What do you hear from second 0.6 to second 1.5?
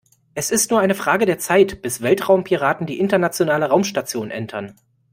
nur eine Frage der